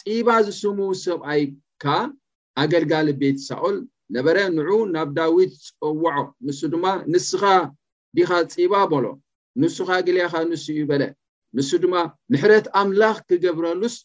[0.00, 1.84] ጺባ ዝስሙ ሰብኣይካ
[2.62, 3.76] ኣገልጋሊ ቤት ሳኦል
[4.16, 7.42] ነበረ ንዑ ናብ ዳዊት ፀወዖ ንሱ ድማ ንስኻ
[8.16, 9.06] ዲኻ ጺባ በሎ
[9.60, 11.02] ንሱኻ ጊልያኻ ንሱ እዩ በለ
[11.56, 11.94] ንሱ ድማ
[12.32, 13.96] ምሕረት ኣምላኽ ክገብረሉስ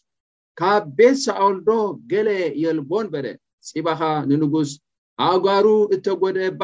[0.60, 1.70] ካብ ቤት ሳኦል ዶ
[2.12, 2.28] ገሌ
[2.64, 3.26] የልቦን በለ
[3.70, 4.70] ጺባኻ ንንጉስ
[5.26, 6.62] ኣእጋሩ እተጐደባ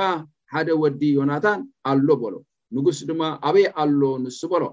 [0.52, 2.34] ሓደ ወዲ ዮናታን ኣሎ በሎ
[2.76, 4.64] ንጉስ ድማ አበይ ኣሎ ንሱ በሎ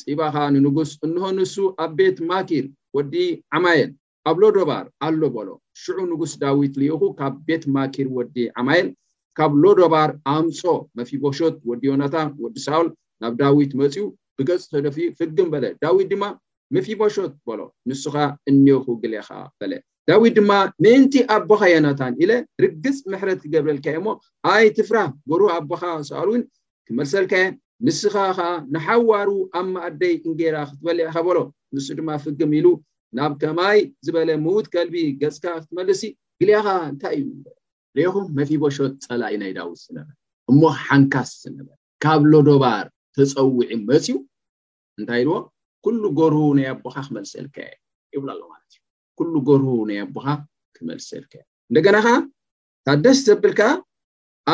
[0.00, 2.64] ጺባኻ ንንጉስ እንሆ ንሱ ኣብ ቤት ማኪር
[2.96, 3.14] ወዲ
[3.56, 3.90] ዓማየል
[4.30, 5.48] ኣብ ሎዶባር ኣሎ በሎ
[5.82, 8.88] ሽዑ ንጉስ ዳዊት ልኢኹ ካብ ቤት ማኪር ወዲ ዓማየል
[9.38, 10.60] ካብ ሎዶባር ኣምፆ
[10.98, 12.88] መፊቦሾት ወዲ ዮናታን ወዲ ሳውል
[13.22, 14.04] ናብ ዳዊት መፅኡ
[14.38, 16.24] ብገፅ ተደፊ ፍግም በለ ዳዊት ድማ
[16.76, 18.16] መፊቦሾት በሎ ንሱካ
[18.50, 19.72] እኒኩ ግልካ በለ
[20.08, 20.50] ዳዊት ድማ
[20.84, 22.32] ምእንቲ ኣቦኻ ዮናታን ኢለ
[22.64, 24.08] ርግፅ ምሕረት ክገብረልካእየ እሞ
[24.52, 26.44] ኣይ ትፍራህ ጎሩ ኣቦኻ ሳኣል እን
[26.88, 27.44] ክመልሰልካየ
[27.86, 31.38] ንስኻ ከዓ ንሓዋሩ ኣብ ማኣደይ እንጌራ ክትበልዒ ካ በሎ
[31.74, 32.66] ንስ ድማ ፍግም ኢሉ
[33.16, 36.02] ናብ ከማይ ዝበለ ምዉት ከልቢ ገፅካ ክትመልሲ
[36.40, 37.28] ግልያኻ እንታይ እዩ
[37.98, 40.06] ሪኹም መፊቦሾት ፀላ ኢ ናይ ዳውስ ዝበር
[40.50, 44.16] እሞ ሓንካስ ዝነበር ካብ ሎዶባር ተፀዊዒ መፅዩ
[44.98, 45.36] እንታይ ድዎ
[45.86, 47.70] ኩሉ ጎር ናኣ ኣቦካ ክመልሰልከየ
[48.14, 48.82] ይብሎ ኣሎ ማለት እዩ
[49.18, 50.26] ኩሉ ጎር ናኣ ኣቦካ
[50.76, 52.16] ክመልሰልከየ እንደገና ኸዓ
[52.86, 53.60] ታደስ ዘብርካ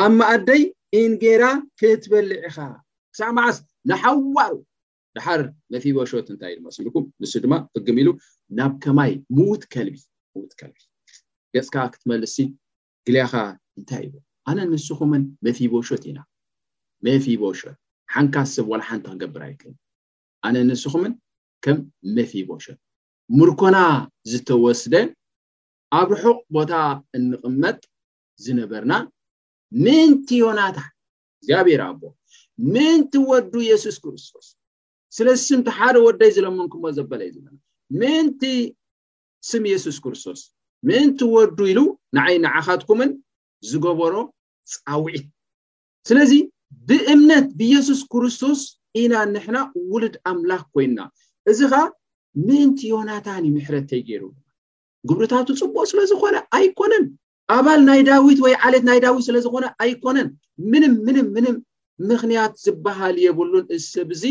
[0.03, 0.63] ኣብ መኣደይ
[1.03, 1.45] እንጌራ
[1.81, 2.59] ክትበልዒ ኢኻ
[3.15, 3.57] ክሳዕ ማዓስ
[3.89, 4.55] ንሓዋሩ
[5.17, 5.41] ድሓር
[5.73, 8.09] መፊቦሾት እንታይ ኢመስኢልኩም ንሱ ድማ ፍግም ኢሉ
[8.59, 9.99] ናብ ከማይ ምዉት ከልቢ
[10.35, 10.81] ምውት ከልቢ
[11.55, 12.35] ገፅካዓ ክትመልስ
[13.07, 13.33] ግልያኻ
[13.79, 14.17] እንታይ እዎ
[14.51, 16.19] ኣነ ንስኩምን መፊቦሾት ኢና
[17.09, 17.79] መፊቦሾት
[18.15, 19.63] ሓንካ ሰብ ዋለ ሓንቲ ክገብር ይክ
[20.47, 21.15] ኣነ ንስኹምን
[21.67, 21.79] ከም
[22.19, 22.79] መፊቦሾት
[23.39, 23.77] ምርኮና
[24.33, 24.95] ዝተወስደ
[26.01, 26.73] ኣብ ርሑቅ ቦታ
[27.17, 27.79] እንቅመጥ
[28.47, 28.93] ዝነበርና
[29.85, 30.77] ምንትዮናታ
[31.39, 32.01] እግዚኣብር ኣቦ
[32.75, 34.47] ምእንቲ ወዱ የሱስ ክርስቶስ
[35.17, 37.49] ስለዚስምቲ ሓደ ወደይ ዝለመምኩሞ ዘበለ እዩ ዘለና
[38.01, 38.43] ምእንቲ
[39.49, 40.41] ስም የሱስ ክርስቶስ
[40.89, 41.81] ምእንቲ ወዱ ኢሉ
[42.17, 43.11] ንዓይ ንዓኻትኩምን
[43.71, 44.15] ዝገበሮ
[44.75, 45.27] ፃውዒት
[46.09, 46.33] ስለዚ
[46.89, 48.61] ብእምነት ብየሱስ ክርስቶስ
[49.03, 49.59] ኢና ንሕና
[49.93, 50.99] ውልድ ኣምላኽ ኮይና
[51.51, 51.81] እዚ ከዓ
[52.47, 54.25] ምእንቲ ዮናታንምሕረትተይ ገይሩ
[55.09, 57.05] ግብርታቱ ፅቡኦ ስለዝኮነ ኣይኮነን
[57.57, 60.29] ኣባል ናይ ዳዊት ወይ ዓሌት ናይ ዳዊት ስለዝኮነ ኣይኮነን
[60.73, 61.57] ምንም ምንም ምንም
[62.11, 64.25] ምክንያት ዝበሃል የብሉን እዚ ሰብ እዚ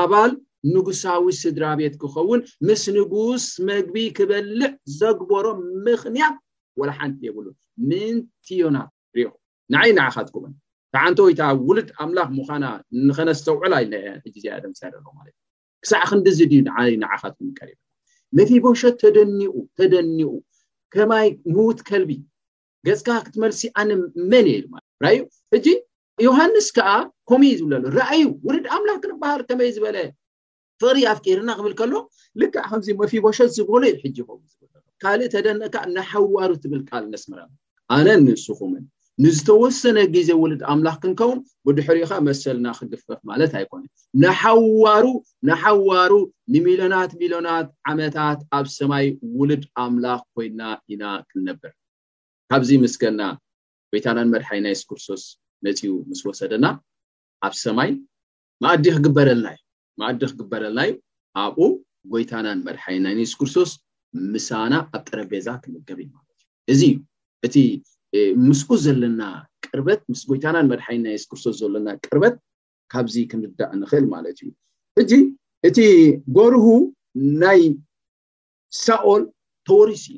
[0.00, 0.32] ኣባል
[0.74, 5.44] ንጉሳዊ ስድራ ቤት ክኸውን ምስ ንጉስ መግቢ ክበልዕ ዘግበሮ
[5.86, 6.36] ምኽንያት
[6.80, 7.56] ወላ ሓንቲ የብሉን
[7.88, 8.76] ምንትዮና
[9.16, 9.32] ሪኢኹ
[9.72, 10.52] ንዓይ ንዓኻት ጎም
[10.94, 12.64] ካዓንቲ ወይታ ውሉድ ኣምላኽ ምዃና
[13.06, 13.92] ንከነስሰውዕላ ኢል
[14.56, 15.40] ሎማለት እዩ
[15.84, 17.70] ክሳዕ ክንዲ ዝ ድ ንዓይ ንዓኻት ከሪ
[18.38, 19.40] መቲ ቦሾ ተደኒ
[19.78, 20.30] ተደኒኡ
[20.94, 22.10] ከማይ ምዉት ከልቢ
[22.86, 23.90] ገፅካ ክትመልሲ ኣነ
[24.30, 25.18] መን የዩራዩ
[26.26, 26.88] ዮሃንስ ከዓ
[27.30, 29.96] ኮምእ ዝብለሉ ራኣዩ ውልድ ኣምላኽ ክንበሃል ከመይ ዝበለ
[30.80, 31.92] ፍቅሪ ኣፍጢርና ክብል ከሎ
[32.40, 34.56] ልከዕ ከምዚ መፊቦሸት ዝበሉ ሕጂ ዝ
[35.02, 37.40] ካልእ ተደንካዓ ናሓዋሩ ትብል ቃል ነስምራ
[37.94, 38.84] ኣነ ንንስኹምን
[39.22, 43.90] ንዝተወሰነ ግዜ ውልድ ኣምላኽ ክንከውን ብድሕሪ ከዓ መሰልና ክግፈፍ ማለት ኣይኮነን
[44.22, 46.12] ንሓዋሩንሓዋሩ
[46.54, 49.06] ንሚልዮናት ሚልዮናት ዓመታት ኣብ ሰማይ
[49.40, 50.60] ውልድ ኣምላኽ ኮይና
[50.94, 51.72] ኢና ክንነብር
[52.52, 53.20] ካብዚ ምስገና
[53.94, 55.24] ቤታናን መድሓይ ናይስክርሶስ
[55.66, 56.66] ነፂኡ ምስ ወሰደና
[57.46, 57.90] ኣብ ሰማይ
[58.64, 59.58] ማዲ ክግበልና እዩ
[60.00, 60.92] ማኣዲ ክግበረልና ዩ
[61.42, 61.64] ኣብኡ
[62.12, 63.70] ጎይታናን መድሓይና ንሱስ ክርስቶስ
[64.34, 67.56] ምሳና ኣብ ጠረጴዛ ክምገብ ማለት እዩ እዚ እዩ እቲ
[68.46, 69.20] ምስኡ ዘለና
[69.64, 72.34] ቅርበት ምስ ጎይታናን መድሓይን ና ሱስክርስቶስ ዘለና ቅርበት
[72.92, 74.50] ካብዚ ክምዳእ እንክእል ማለት እዩ
[75.02, 75.12] እዚ
[75.68, 75.78] እቲ
[76.36, 76.66] ጎርሁ
[77.42, 77.60] ናይ
[78.84, 79.22] ሳኦል
[79.68, 80.12] ተወሪስዩ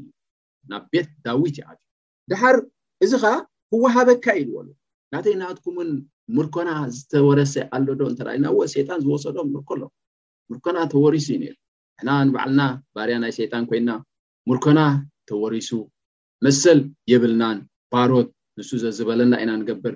[0.73, 1.91] ናብ ቤት ዳዊት ይዓትእዩ
[2.33, 2.57] ድሓር
[3.05, 3.35] እዚ ከዓ
[3.73, 4.67] ህወሃበካ ኢዝበሉ
[5.15, 5.91] ናተይ እናኣትኩምውን
[6.37, 9.83] ምርኮና ዝተወረሰ ኣሎ ዶ እንተዳእልዩና ዎ ሸጣን ዝወሰዶም ምርኮሎ
[10.51, 11.55] ምርኮና ተወሪሱ እዩ ነ
[12.07, 12.63] ንሕና ንባዕልና
[12.95, 13.91] ባርያ ናይ ሸይጣን ኮይና
[14.51, 14.81] ምርኮና
[15.31, 15.71] ተወሪሱ
[16.45, 16.81] መሰል
[17.13, 17.59] የብልናን
[17.93, 19.95] ባሮት ንሱ ዘዝበለና ኢና ንገብር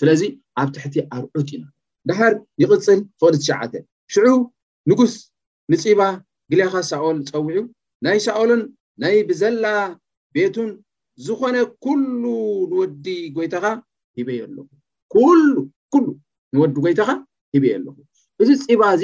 [0.00, 0.22] ስለዚ
[0.60, 1.64] ኣብ ትሕቲ ኣርዑት ኢና
[2.10, 2.80] ዳሃር ይቅፅል
[3.18, 3.72] ሰቅሊ ትሸዓተ
[4.14, 4.28] ሽዑ
[4.90, 5.14] ንጉስ
[5.72, 6.00] ንፂባ
[6.52, 7.58] ግልኻ ሳኦል ፀውዑ
[8.04, 8.62] ናይ ሳኦልን
[9.04, 9.64] ናይ ብዘላ
[10.36, 10.70] ቤቱን
[11.26, 12.12] ዝኮነ ኩሉ
[12.72, 13.66] ንወዲ ጎይታኻ
[14.18, 15.40] ሂበየ ኣለኹኩሉ
[15.92, 16.04] ኩሉ
[16.54, 17.12] ንወድ ጎይታ ካ
[17.54, 17.96] ሂበየ ኣለኹ
[18.42, 19.02] እዚ ፅባ እዚ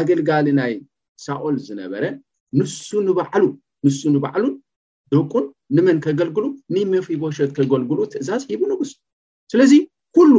[0.00, 0.72] ኣገልጋሊ ናይ
[1.24, 2.04] ሳቆል ዝነበረ
[2.58, 4.44] ንሱ ንባዕሉንሱ ንባዕሉ
[5.12, 5.44] ደቁን
[5.76, 8.90] ንመን ከገልግሉ ንመፊቦሾት ከገልግሉ ትእዛዝ ሂቡ ንጉስ
[9.52, 9.72] ስለዚ
[10.16, 10.32] ኩሉ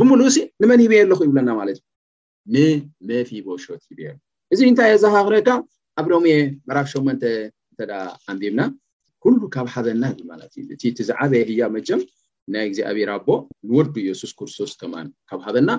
[0.00, 2.66] ብሙሉእሲ ንመን ሂበየ ኣለኩ ይብለና ማለት እዩ
[3.08, 4.08] ንመፊቦሾት ሂብየ
[4.54, 5.48] እዚ እንታይ እኣዛሃቅረካ
[6.00, 6.36] ኣብ ሮሚየ
[6.68, 7.22] መራፍ ሸመንተ
[7.72, 7.92] እተዳ
[8.32, 8.60] ኣንቢብና
[9.22, 12.00] ኩሉ ካብ ሓበና ል ማለት እዩ እቲ እቲ ዝዓበየ ህያ መጀም
[12.54, 13.28] ናይ እግዚኣብር ኣቦ
[13.68, 15.70] ንወዱ የሱስ ክርስቶስ ተማን ካብ ሃበና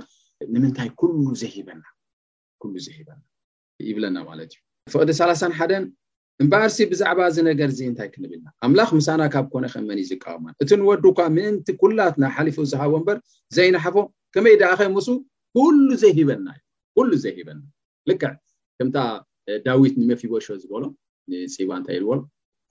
[0.54, 1.86] ንምንታይ ኩሉ ዘሂበናሉ
[2.88, 3.22] ዘሂበና
[3.90, 4.60] ይብለና ማለት እዩ
[4.94, 5.84] ፍቅዲ ሳላሳንሓደን
[6.44, 11.06] እምበኣርሲ ብዛዕባ እዚ ነገር እዚ እንታይ ክንብልና ኣምላኽ ምሳና ካብ ኮነ ከእመንእዩ ዝቃወማ እቲ ንወዱ
[11.18, 13.18] ኳ ምእንቲ ኩላት ናይ ሓሊፉ ዝሃቦ እምበር
[13.58, 13.96] ዘይናሓፎ
[14.36, 15.08] ከመይ ዳኣኸ መሱ
[15.58, 16.48] ኩሉ ዘሂበና
[17.08, 17.62] ሉ ዘሂበና
[18.10, 18.32] ልክዕ
[18.78, 18.98] ከምታ
[19.66, 20.84] ዳዊት ንመፊቦሾ ዝበሎ
[21.32, 22.20] ንፅባ እንታይ ይዝዎሎ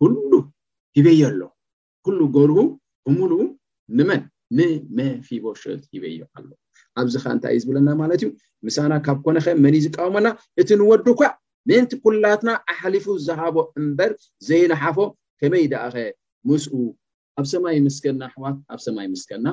[0.01, 0.17] ኩሉ
[0.99, 1.41] ሂበየ ኣሎ
[2.07, 2.59] ኩሉ ጎርቡ
[3.19, 3.33] ሙሉ
[3.99, 4.20] ንመን
[4.59, 6.51] ንመፊቦሸት ሂበዮ ኣሎ
[7.01, 8.29] ኣብዚ ከ እንታይእ ዝብለና ማለት እዩ
[8.66, 10.27] ምሳና ካብ ኮነ ከ መን ዝቃወመና
[10.61, 11.22] እቲ ንወዱ ኳ
[11.68, 14.11] ምንቲ ኩላትና ኣሕሊፉ ዝሃቦ እምበር
[14.49, 14.99] ዘይነሓፎ
[15.40, 15.96] ከመይ ደኣኸ
[16.49, 16.72] ምስኡ
[17.40, 19.46] ኣብ ሰማይ ምስከና ኣሕዋት ኣብ ሰማይ ምስከና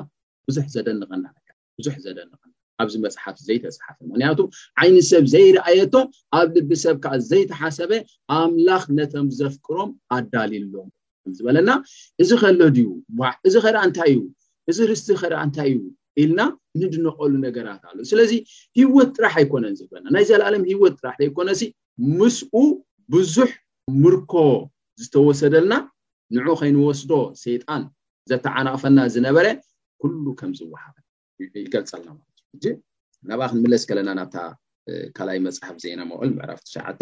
[0.48, 2.50] ብዙሕ ዘደንቀናብዙሕ ዘደንቀና
[2.82, 4.40] ኣብዚ መፅሓፍ ዘይተፃሓፈ ምክንያቱ
[4.82, 5.94] ዓይነሰብ ዘይረኣየቶ
[6.40, 7.92] ኣብ ልዲሰብ ከዓ ዘይተሓሰበ
[8.38, 10.88] ኣምላኽ ነቶም ዘፍቅሮም ኣዳልልሎም
[11.36, 11.70] ዝበለና
[12.22, 12.86] እዚ ከሎድዩ
[13.48, 14.12] እዚ ከዳኣ እንታይ
[14.70, 15.78] እዩእዚ ርስቲ ከዳኣ እንታይ እዩ
[16.22, 16.40] ኢልና
[16.80, 18.32] ንድነቀሉ ነገራት ኣሎ ስለዚ
[18.80, 21.48] ሂወት ጥራሕ ኣይኮነን ዝህበልና ናይ ዘለኣለም ሂወት ጥራሕ ይኮነ
[22.18, 22.54] ምስኡ
[23.14, 23.50] ብዙሕ
[24.02, 24.34] ምርኮ
[25.02, 25.74] ዝተወሰደልና
[26.34, 27.82] ንዑ ከይኒወስዶ ሴይጣን
[28.30, 29.46] ዘተዓናቕፈልና ዝነበረ
[30.02, 30.82] ኩሉ ከምዝወሓ
[31.64, 32.66] ይገልፃልና ማለትእዩ
[33.30, 34.36] ናብኣ ክንምለስ ከለና ናብታ
[35.16, 37.00] ካልኣይ መፅሓፍ ዜና መቀል ምዕራፍ ትሸዓተ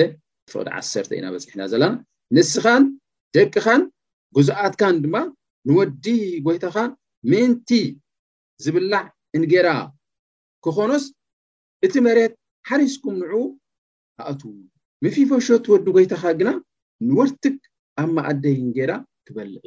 [0.52, 1.94] ፈቅድ ዓሰተ ኢናበፂሕና ዘለና
[2.36, 2.82] ንስኻን
[3.36, 3.82] ደቅኻን
[4.36, 5.16] ጉዛኣትካን ድማ
[5.68, 6.06] ንወዲ
[6.44, 6.76] ጎይታኻ
[7.30, 7.70] ምእንቲ
[8.64, 9.02] ዝብላዕ
[9.38, 9.68] እንጌራ
[10.64, 11.04] ክኾኖስ
[11.86, 12.32] እቲ መሬት
[12.68, 13.42] ሓሪስኩም ንዑኡ
[14.16, 14.50] ካኣትዉ
[15.04, 16.50] ምፊፈሾት ወዲ ጎይታኻ ግና
[17.08, 17.58] ንወርትክ
[18.02, 18.92] ኣብ ማኣደይ ንጌራ
[19.26, 19.62] ክበልዕ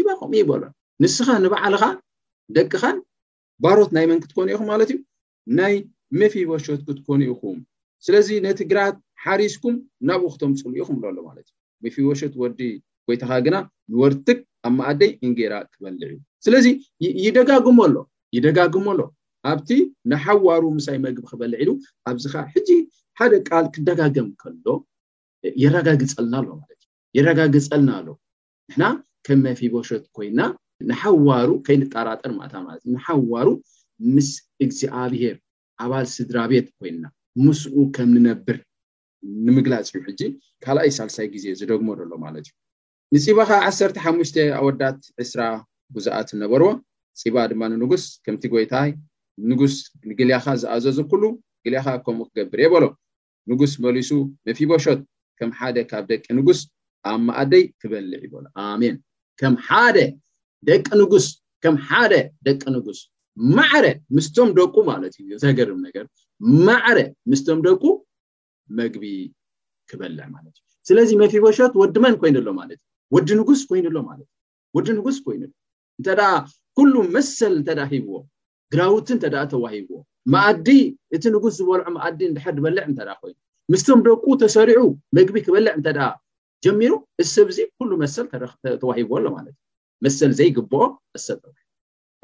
[0.00, 1.84] ይባ ከም ይበሎን ንስኻ ንባዓልካ
[2.56, 2.96] ደቅኻን
[3.64, 4.98] ባሮት ናይ መን ክትኮኑ ኢኹም ማለት እዩ
[5.58, 5.74] ናይ
[6.20, 7.58] ምፊፈሾት ክትኮኑ ኢኹም
[8.06, 9.74] ስለዚ ነቲ ግራት ሓሪስኩም
[10.08, 11.54] ናብኡ ክተም ፅሉ ኢኹም ለሎ ማለት እዩ
[11.86, 12.60] ምፊወሾት ወዲ
[13.10, 13.56] ወይትካ ግና
[13.92, 16.66] ንወርትግ ኣብ ማኣደይ እንጌራ ክበልዕ እዩ ስለዚ
[17.24, 17.94] ይደጋግሞሎ
[18.36, 19.00] ይደጋግመኣሎ
[19.50, 19.68] ኣብቲ
[20.10, 21.70] ንሓዋሩ ምሳይ መግቢ ክበልዕ ኢሉ
[22.10, 22.68] ኣብዚ ካ ሕጂ
[23.18, 24.66] ሓደ ቃል ክደጋገም ከሎ
[25.62, 28.08] የረጋግፀልና ኣሎ ማለት እዩ የረጋግፀልና ኣሎ
[28.70, 28.84] ንሕና
[29.28, 30.40] ከም መፊቦሸት ኮይና
[30.90, 33.48] ንሓዋሩ ከይንጣራጠር ማእታ ማለት እ ንሓዋሩ
[34.14, 34.28] ምስ
[34.66, 35.36] እግዚኣብሄር
[35.84, 37.04] ኣባል ስድራ ቤት ኮይና
[37.46, 38.58] ምስኡ ከም ንነብር
[39.46, 40.20] ንምግላፅ እዩ ሕጂ
[40.64, 42.54] ካልኣይ ሳልሳይ ግዜ ዝደግመ ዶሎ ማለት እዩ
[43.14, 45.40] ንፅባካ 1ሓሙሽተ ኣወዳት 2ስራ
[45.94, 46.68] ጉዛኣት ነበርዎ
[47.22, 48.90] ፅባ ድማ ንንጉስ ከምቲ ጎይታይ
[49.50, 49.74] ንጉስ
[50.10, 51.22] ንግልያካ ዝኣዘዝ ኩሉ
[51.64, 52.84] ግልያካ ከምኡ ክገብር የበሎ
[53.50, 54.10] ንጉስ መሊሱ
[54.48, 55.00] መፊበሾት
[55.38, 56.60] ከም ሓደ ካብ ደቂ ንጉስ
[57.12, 58.94] ኣብ ማኣደይ ክበልዕ ይበሎ ኣሜን
[59.42, 59.98] ከም ሓደ
[60.70, 61.26] ደቂ ንጉስ
[61.66, 62.12] ከም ሓደ
[62.48, 63.00] ደቂ ንጉስ
[63.56, 63.84] ማዕረ
[64.16, 66.06] ምስቶም ደቁ ማለት እዩ ዘገርም ነገር
[66.68, 66.98] ማዕረ
[67.32, 67.82] ምስቶም ደቁ
[68.82, 69.02] መግቢ
[69.90, 74.88] ክበልዕ ማለት እዩ ስለዚ መፊቦሾት ወድመን ኮይኑሎ ማለት እዩ ወዲ ንጉስ ኮይኑሎ ማለት እዩ ወዲ
[74.98, 75.50] ንጉስ ኮይኑሎ
[75.98, 76.20] እንተደ
[76.76, 78.12] ኩሉ መሰል እንተዳ ሂብዎ
[78.72, 79.94] ግራውቲ እንተዳ ተዋሂብዎ
[80.32, 80.68] መኣዲ
[81.16, 83.36] እቲ ንጉስ ዝበልዖ መኣዲ እንድሕር ዝበልዕ እንተ ኮይኑ
[83.72, 84.82] ምስቶም ደቁ ተሰሪዑ
[85.18, 85.98] መግቢ ክበልዕ እንተዳ
[86.64, 88.26] ጀሚሩ እዚ ሰብ ዚ ኩሉ መሰል
[88.82, 90.82] ተዋሂብዎኣሎ ማለት እዩ መሰል ዘይግብኦ
[91.16, 91.26] መሰ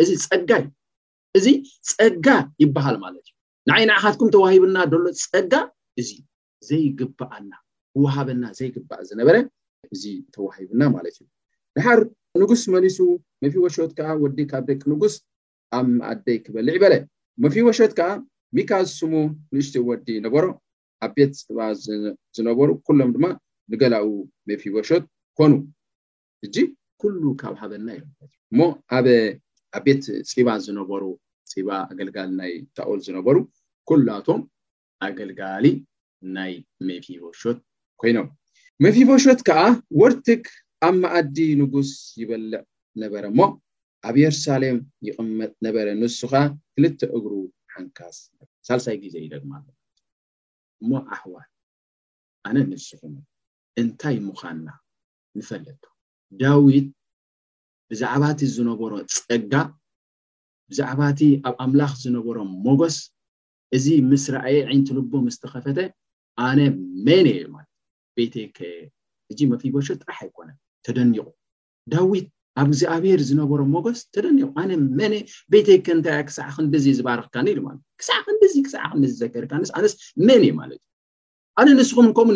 [0.03, 0.67] እዚ ፀጋ እዩ
[1.39, 1.47] እዚ
[1.97, 2.27] ፀጋ
[2.65, 3.35] ይበሃል ማለት እዩ
[3.71, 5.53] ንዓይ ንዓካትኩም ተዋሂብና ሎ ፀጋ
[6.01, 6.11] እዚ
[6.71, 7.53] ዘይግባኣና
[8.03, 9.37] ወሃበና ዘይግባእ ዝነበረ
[9.95, 11.27] እዚ ተዋሂቡና ማለት እዩ
[11.79, 12.01] ንሓር
[12.41, 12.99] ንጉስ መሊሱ
[13.45, 15.15] መፊወሾት ከዓ ወዲ ካብ ደቂ ንጉስ
[15.79, 16.95] ኣብ መኣደይ ክበልዕ በለ
[17.45, 18.09] መፊወሾት ከዓ
[18.57, 19.13] ሚካዝስሙ
[19.55, 20.45] ንእሽት ወዲ ነበሮ
[21.05, 21.59] ኣብ ቤት ፅባ
[22.37, 23.27] ዝነበሩ ኩሎም ድማ
[23.73, 24.07] ንገላኡ
[24.51, 25.05] መፊወሾት
[25.39, 25.53] ኮኑ
[26.47, 26.57] እጂ
[27.01, 28.03] ኩሉ ካብ ሃበና እምእዩ
[28.53, 28.61] እሞ
[28.97, 29.07] ኣበ
[29.79, 31.03] ኣብ ቤት ፅባ ዝነበሩ
[31.67, 33.37] ባ ኣገልጋሊ ናይ ታኦል ዝነበሩ
[33.89, 34.41] ኩላቶም
[35.07, 35.65] ኣገልጋሊ
[36.37, 36.53] ናይ
[36.89, 37.59] መፊወሾት
[38.01, 38.29] ኮይኖም
[38.85, 39.61] መፊቦሾት ከዓ
[40.01, 40.45] ወርትክ
[40.87, 42.61] ኣብ ማኣዲ ንጉስ ይበልዕ
[43.03, 43.41] ነበረ እሞ
[44.09, 46.33] ኣብ የሩሳሌም ይቅመጥ ነበረ ንሱኻ
[46.75, 47.33] ክልተ እግሩ
[47.75, 48.17] ሓንካስ
[48.69, 49.65] ሳልሳይ ግዜ ይደግማኣ
[50.83, 51.47] እሞ ኣሕዋን
[52.49, 53.01] ኣነ ንስኹ
[53.83, 54.69] እንታይ ምዃንና
[55.39, 55.83] ንፈለቱ
[56.43, 56.89] ዳዊት
[57.91, 59.53] ብዛዕባ እቲ ዝነበሮ ፀጋ
[60.71, 62.37] ብዛዕባእቲ ኣብ ኣምላኽ ዝነበሮ
[62.67, 62.97] ሞጎስ
[63.79, 65.79] እዚ ምስራኣየ ዒንቲ ልቦ ምስተኸፈተ
[66.47, 66.59] ኣነ
[67.07, 67.66] መን እእዩ ማለ
[68.19, 68.59] ቤተከ
[69.33, 70.49] እጂ መትቦሾ ጥራሕ ኣይኮነ
[70.87, 71.27] ተደኒቁ
[71.93, 72.27] ዳዊት
[72.61, 75.11] ኣብ እዚኣብሔር ዝነበሮም ሞጎስ ተደኒቁ ኣነ መ
[75.53, 79.95] ቤተይከ እታ ክሳዕ ክንዲዚ ዝባርክካኒኢሉ ማለትዩ ክሳዕ ክንደዚ ክሳዕ ክ ዝዘገርካ ንስ ኣነስ
[80.29, 80.89] መን እ ማለት እዩ
[81.61, 82.29] ኣነ ንስኹም ከም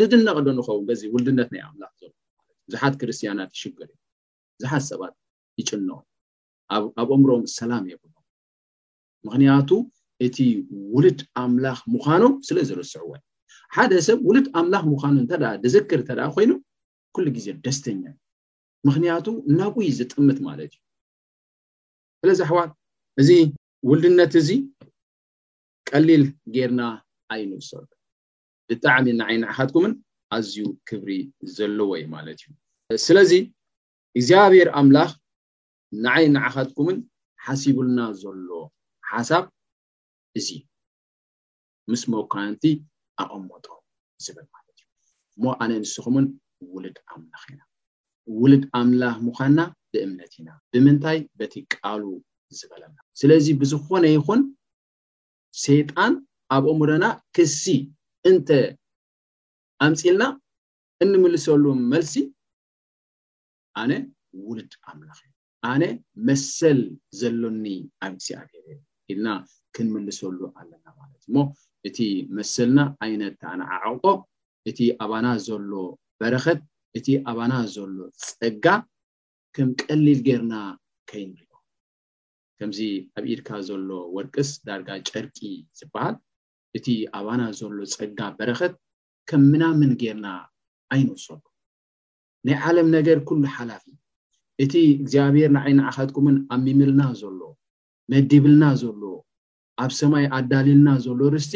[0.00, 2.16] ንድነቅዶ ንከውን ውልድነት ናይ ኣምላኽ ለ እዩ
[2.68, 3.94] ብዙሓት ክርስትያናት ሽገር ዩ
[4.58, 5.14] ብዙሓት ሰባት
[5.60, 6.00] ይጭንቅ
[7.02, 8.12] ኣብ እምሮኦም ሰላም የብሎ
[9.26, 9.70] ምክንያቱ
[10.26, 10.36] እቲ
[10.94, 13.10] ውሉድ ኣምላኽ ምዃኖም ስለ ዝርስዕዎ
[13.74, 16.50] ሓደ ሰብ ውሉድ ኣምላኽ ምዃኑ እንተ ድዝክር እተዳ ኮይኑ
[17.14, 18.14] ኩሉ ግዜ ደስተኛ እዩ
[18.86, 22.70] ምክንያቱ እናብይ ዝጥምት ማለት እዩ ስለዚ ኣሕዋት
[23.22, 23.28] እዚ
[23.88, 24.50] ውልድነት እዚ
[25.90, 26.24] ቀሊል
[26.54, 26.82] ጌይርና
[27.34, 27.86] ኣይንውሶብ
[28.70, 29.92] ብጣዕሚ ንዓይ ናዓኸትኩምን
[30.36, 30.56] ኣዝዩ
[30.88, 31.10] ክብሪ
[31.56, 32.54] ዘለዎ ዩ ማለት እዩ
[33.06, 33.32] ስለዚ
[34.18, 35.10] እግዚኣብሔር ኣምላኽ
[36.04, 36.96] ንዓይ ናዓኸትኩምን
[37.44, 38.48] ሓሲብልና ዘሎ
[39.10, 39.44] ሓሳብ
[40.40, 40.48] እዚ
[41.90, 42.62] ምስ መኳንቲ
[43.22, 43.66] ኣቅምጦ
[44.24, 44.88] ዝብል ማለት እዩ
[45.36, 46.26] እሞ ኣነ ንስኩምውን
[46.74, 47.60] ውልድ ኣምላኽ ኢና
[48.42, 49.60] ውልድ ኣምላኽ ምኳንና
[49.92, 52.02] ብእምነት ኢና ብምንታይ በቲ ቃሉ
[52.58, 54.40] ዝበለና ስለዚ ብዝኮነ ይኹን
[55.64, 56.14] ሰይጣን
[56.56, 57.04] ኣብ እምረና
[57.36, 57.64] ክሲ
[58.30, 58.48] እንተ
[59.86, 60.24] ኣምፂ ኢልና
[61.04, 62.14] እንምልሰሉ መልሲ
[63.82, 63.92] ኣነ
[64.48, 65.34] ውልድ ኣምላኽ ኢና
[65.72, 65.82] ኣነ
[66.28, 66.80] መሰል
[67.20, 67.64] ዘሎኒ
[68.06, 68.50] ኣብስኣሄ
[69.12, 69.28] ኢልና
[69.76, 71.36] ክንምልሰሉ ኣለና ማለት እሞ
[71.88, 71.98] እቲ
[72.36, 74.06] መስልና ዓይነት ነዓዓቁቆ
[74.70, 75.72] እቲ ኣባና ዘሎ
[76.20, 76.60] በረኸት
[76.98, 77.96] እቲ ኣባና ዘሎ
[78.28, 78.64] ፀጋ
[79.56, 80.54] ከም ቀሊል ጌርና
[81.10, 81.50] ከይንሪዮ
[82.60, 82.80] ከምዚ
[83.18, 85.38] ኣብ ኢድካ ዘሎ ወርቅስ ዳርጋ ጨርቂ
[85.78, 86.16] ዝበሃል
[86.78, 86.86] እቲ
[87.18, 88.74] ኣባና ዘሎ ፀጋ በረኸት
[89.30, 90.26] ከም ምናምን ጌርና
[90.94, 91.42] ኣይንውሶሉ
[92.48, 93.84] ናይ ዓለም ነገር ኩሉ ሓላፊ
[94.64, 97.40] እቲ እግዚኣብሄር ንዓይናዓካትኩምን ኣሚምልና ዘሎ
[98.12, 99.02] መዲብልና ዘሎ
[99.84, 101.54] ኣብ ሰማይ ኣዳሊልና ዘሎ ርስቲ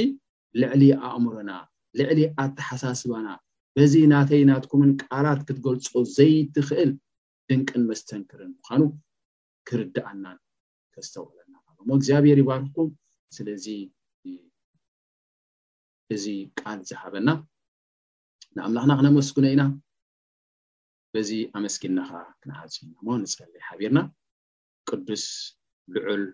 [0.60, 1.50] ልዕሊ ኣእምሮና
[1.98, 3.28] ልዕሊ ኣተሓሳስባና
[3.76, 6.90] በዚ እናተይናትኩምን ቃላት ክትገልፆ ዘይትኽእል
[7.50, 8.82] ድንቅን መስተንክርን ምኳኑ
[9.68, 10.24] ክርዳኣና
[10.94, 11.54] ከዝተውዕለና
[11.88, 12.88] ሞ እግዚኣብሔር ይባርኩም
[13.36, 13.66] ስለዚ
[16.14, 16.24] እዚ
[16.60, 17.28] ቃል ዝሓበና
[18.56, 19.62] ንኣምላክና ክነመስጉነ ኢና
[21.14, 24.00] በዚ ኣመስኪናካ ክንሓዝዩሞ ንፀለይ ሓቢርና
[24.90, 25.24] ቅዱስ
[25.94, 26.24] ልዑል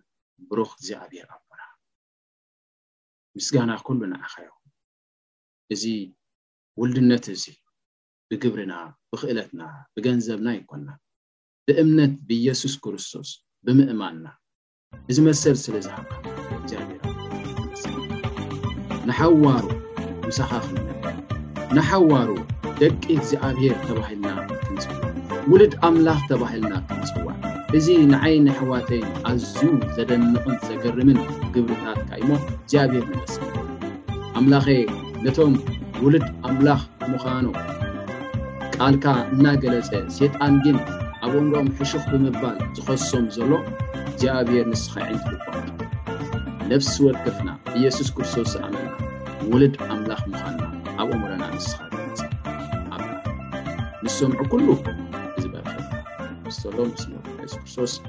[0.51, 1.29] ብሩክ እግዚኣብሔር
[3.37, 4.57] ምስጋና ከሉ ንዓኸ ዮኹ
[5.75, 5.85] እዚ
[6.81, 7.45] ውልድነት እዚ
[8.29, 8.73] ብግብርና
[9.11, 9.63] ብክእለትና
[9.95, 10.89] ብገንዘብና ይኮና
[11.69, 13.29] ብእምነት ብኢየሱስ ክርስቶስ
[13.67, 14.27] ብምእማንና
[15.11, 15.95] እዚ መሰል ስለዝሃ
[19.09, 19.67] ንሓዋሩ
[20.29, 20.71] ብሳኻ ክ
[21.77, 22.29] ንሓዋሩ
[22.81, 24.29] ደቂት ዝኣብሄር ተባሂልና
[25.51, 27.35] ውሉድ ኣምላኽ ተባሂልና ክንጽዋዕ
[27.79, 29.59] እዙ ንዓይኒ ኣሕዋተይን ኣዝዩ
[29.97, 31.19] ዘደንቕን ዘገርምን
[31.55, 33.35] ግብርታትካ ኢሞ እዚኣብሔር ንለስ
[34.39, 34.67] ኣምላኸ
[35.27, 35.55] ነቶም
[36.05, 36.81] ውሉድ ኣምላኽ
[37.13, 37.47] ምዃኖ
[38.75, 39.05] ቃልካ
[39.37, 40.79] እናገለጸ ሴጣን ግን
[41.27, 43.53] ኣብ ኦእምሮም ሕሽኽ ብምባል ዝኸሶም ዘሎ
[44.17, 45.57] እዚኣብሔር ንስኻ ዕንትልጓዖ
[46.71, 48.75] ነፍሲ ወከፍና ኢየሱስ ክርስቶስ ኣን
[49.55, 50.59] ውሉድ ኣምላኽ ምዃኑ
[51.01, 52.23] ኣብ ኦምሮና ንስኻ ወንፀ
[52.97, 52.99] ኣ
[54.05, 55.03] ንስ ሰምዑ ኩሉ ም
[57.39, 58.01] 那什说什